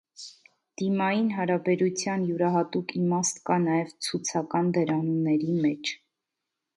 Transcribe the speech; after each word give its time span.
Դիմային 0.81 1.27
հարաբերության 1.39 2.23
յուրահատուկ 2.29 2.95
իմաստ 3.01 3.43
կա 3.49 3.57
նաև 3.67 3.91
ցուցական 4.07 4.73
դերանունների 4.79 5.53
մեջ։ 5.67 5.93